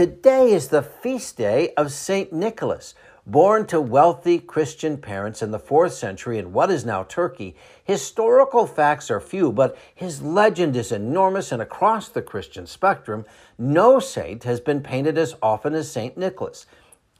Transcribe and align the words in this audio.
Today 0.00 0.52
is 0.52 0.68
the 0.68 0.82
feast 0.82 1.36
day 1.36 1.74
of 1.76 1.92
St. 1.92 2.32
Nicholas. 2.32 2.94
Born 3.26 3.66
to 3.66 3.82
wealthy 3.82 4.38
Christian 4.38 4.96
parents 4.96 5.42
in 5.42 5.50
the 5.50 5.58
4th 5.58 5.92
century 5.92 6.38
in 6.38 6.54
what 6.54 6.70
is 6.70 6.86
now 6.86 7.02
Turkey, 7.02 7.54
historical 7.84 8.66
facts 8.66 9.10
are 9.10 9.20
few, 9.20 9.52
but 9.52 9.76
his 9.94 10.22
legend 10.22 10.74
is 10.74 10.90
enormous 10.90 11.52
and 11.52 11.60
across 11.60 12.08
the 12.08 12.22
Christian 12.22 12.66
spectrum, 12.66 13.26
no 13.58 14.00
saint 14.00 14.44
has 14.44 14.58
been 14.58 14.80
painted 14.80 15.18
as 15.18 15.34
often 15.42 15.74
as 15.74 15.92
St. 15.92 16.16
Nicholas. 16.16 16.64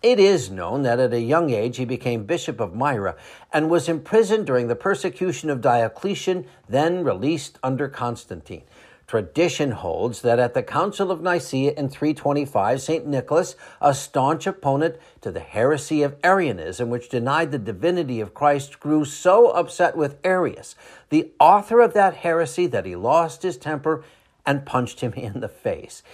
It 0.03 0.19
is 0.19 0.51
known 0.51 0.83
that 0.85 0.99
at 0.99 1.13
a 1.13 1.21
young 1.21 1.51
age 1.51 1.77
he 1.77 1.85
became 1.85 2.25
Bishop 2.25 2.61
of 2.61 2.75
Myra 2.75 3.15
and 3.53 3.69
was 3.69 3.91
imprisoned 3.91 4.47
during 4.47 4.69
the 4.69 4.75
persecution 4.75 5.51
of 5.51 5.61
Diocletian, 5.61 6.47
then 6.67 7.05
released 7.05 7.59
under 7.63 7.89
Constantine. 7.89 8.63
Tradition 9.11 9.73
holds 9.73 10.23
that 10.23 10.39
at 10.39 10.55
the 10.55 10.63
Council 10.63 11.11
of 11.11 11.21
Nicaea 11.21 11.73
in 11.73 11.89
325, 11.89 12.81
St. 12.81 13.05
Nicholas, 13.05 13.57
a 13.81 13.93
staunch 13.93 14.47
opponent 14.47 14.99
to 15.21 15.33
the 15.33 15.41
heresy 15.41 16.05
of 16.05 16.15
Arianism, 16.23 16.91
which 16.91 17.09
denied 17.09 17.51
the 17.51 17.59
divinity 17.59 18.21
of 18.21 18.35
Christ, 18.35 18.79
grew 18.79 19.05
so 19.05 19.51
upset 19.51 19.97
with 19.97 20.19
Arius, 20.23 20.77
the 21.09 21.33
author 21.41 21.81
of 21.81 21.93
that 21.93 22.19
heresy, 22.19 22.69
that 22.69 22.87
he 22.87 22.95
lost 22.95 23.43
his 23.43 23.57
temper 23.57 24.05
and 24.47 24.65
punched 24.65 25.01
him 25.01 25.13
in 25.17 25.41
the 25.41 25.49
face. 25.49 26.05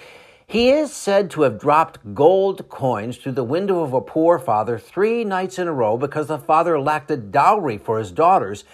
He 0.46 0.70
is 0.70 0.90
said 0.90 1.30
to 1.32 1.42
have 1.42 1.60
dropped 1.60 2.14
gold 2.14 2.70
coins 2.70 3.18
through 3.18 3.32
the 3.32 3.44
window 3.44 3.82
of 3.82 3.92
a 3.92 4.00
poor 4.00 4.38
father 4.38 4.78
three 4.78 5.22
nights 5.22 5.58
in 5.58 5.68
a 5.68 5.72
row 5.74 5.98
because 5.98 6.28
the 6.28 6.38
father 6.38 6.80
lacked 6.80 7.10
a 7.10 7.18
dowry 7.18 7.76
for 7.76 7.98
his 7.98 8.10
daughters 8.10 8.64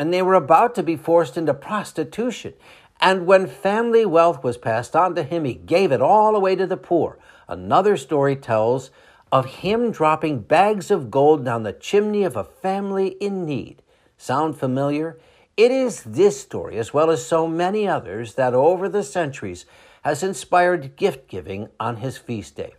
and 0.00 0.12
they 0.12 0.22
were 0.22 0.34
about 0.34 0.74
to 0.74 0.82
be 0.82 0.96
forced 0.96 1.36
into 1.36 1.52
prostitution. 1.52 2.54
And 3.00 3.26
when 3.26 3.46
family 3.46 4.04
wealth 4.04 4.44
was 4.44 4.58
passed 4.58 4.94
on 4.94 5.14
to 5.14 5.22
him, 5.22 5.44
he 5.44 5.54
gave 5.54 5.90
it 5.90 6.02
all 6.02 6.36
away 6.36 6.54
to 6.56 6.66
the 6.66 6.76
poor. 6.76 7.18
Another 7.48 7.96
story 7.96 8.36
tells 8.36 8.90
of 9.32 9.46
him 9.46 9.90
dropping 9.90 10.40
bags 10.40 10.90
of 10.90 11.10
gold 11.10 11.44
down 11.44 11.62
the 11.62 11.72
chimney 11.72 12.24
of 12.24 12.36
a 12.36 12.44
family 12.44 13.08
in 13.20 13.46
need. 13.46 13.82
Sound 14.18 14.58
familiar? 14.58 15.18
It 15.56 15.70
is 15.70 16.02
this 16.02 16.40
story, 16.40 16.78
as 16.78 16.92
well 16.92 17.10
as 17.10 17.24
so 17.24 17.46
many 17.46 17.88
others, 17.88 18.34
that 18.34 18.54
over 18.54 18.88
the 18.88 19.02
centuries 19.02 19.66
has 20.02 20.22
inspired 20.22 20.96
gift 20.96 21.28
giving 21.28 21.68
on 21.78 21.96
his 21.96 22.18
feast 22.18 22.56
day. 22.56 22.74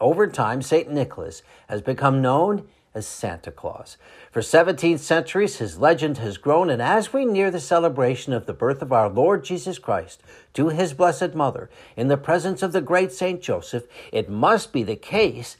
Over 0.00 0.26
time, 0.26 0.60
St. 0.60 0.90
Nicholas 0.90 1.42
has 1.68 1.80
become 1.80 2.20
known 2.20 2.68
as 2.94 3.06
Santa 3.06 3.50
Claus. 3.50 3.96
For 4.30 4.40
17 4.40 4.98
centuries, 4.98 5.56
his 5.56 5.78
legend 5.78 6.18
has 6.18 6.38
grown, 6.38 6.70
and 6.70 6.80
as 6.80 7.12
we 7.12 7.24
near 7.24 7.50
the 7.50 7.60
celebration 7.60 8.32
of 8.32 8.46
the 8.46 8.52
birth 8.52 8.82
of 8.82 8.92
our 8.92 9.08
Lord 9.08 9.44
Jesus 9.44 9.78
Christ 9.78 10.22
to 10.54 10.68
his 10.68 10.94
Blessed 10.94 11.34
Mother, 11.34 11.68
in 11.96 12.08
the 12.08 12.16
presence 12.16 12.62
of 12.62 12.72
the 12.72 12.80
great 12.80 13.12
Saint 13.12 13.42
Joseph, 13.42 13.84
it 14.12 14.30
must 14.30 14.72
be 14.72 14.82
the 14.82 14.96
case 14.96 15.56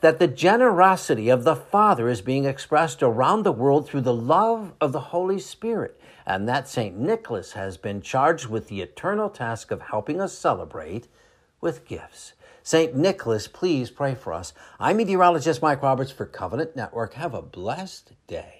that 0.00 0.18
the 0.18 0.28
generosity 0.28 1.28
of 1.28 1.44
the 1.44 1.56
Father 1.56 2.08
is 2.08 2.22
being 2.22 2.44
expressed 2.44 3.02
around 3.02 3.42
the 3.42 3.52
world 3.52 3.86
through 3.86 4.00
the 4.00 4.14
love 4.14 4.72
of 4.80 4.92
the 4.92 5.00
Holy 5.00 5.40
Spirit, 5.40 6.00
and 6.24 6.48
that 6.48 6.68
St. 6.68 6.96
Nicholas 6.96 7.52
has 7.52 7.76
been 7.76 8.00
charged 8.00 8.46
with 8.46 8.68
the 8.68 8.80
eternal 8.80 9.28
task 9.28 9.70
of 9.70 9.82
helping 9.82 10.20
us 10.20 10.36
celebrate 10.36 11.08
with 11.60 11.84
gifts. 11.84 12.32
St. 12.68 12.94
Nicholas, 12.94 13.48
please 13.48 13.90
pray 13.90 14.14
for 14.14 14.34
us. 14.34 14.52
I'm 14.78 14.98
meteorologist 14.98 15.62
Mike 15.62 15.82
Roberts 15.82 16.10
for 16.10 16.26
Covenant 16.26 16.76
Network. 16.76 17.14
Have 17.14 17.32
a 17.32 17.40
blessed 17.40 18.12
day. 18.26 18.57